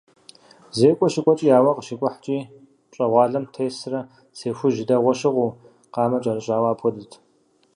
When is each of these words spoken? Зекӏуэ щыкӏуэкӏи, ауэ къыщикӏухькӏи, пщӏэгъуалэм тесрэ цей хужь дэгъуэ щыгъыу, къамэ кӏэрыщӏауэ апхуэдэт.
Зекӏуэ 0.77 1.07
щыкӏуэкӏи, 1.13 1.47
ауэ 1.57 1.71
къыщикӏухькӏи, 1.75 2.37
пщӏэгъуалэм 2.89 3.45
тесрэ 3.53 3.99
цей 4.37 4.53
хужь 4.57 4.81
дэгъуэ 4.87 5.13
щыгъыу, 5.19 5.57
къамэ 5.93 6.17
кӏэрыщӏауэ 6.23 6.69
апхуэдэт. 6.71 7.11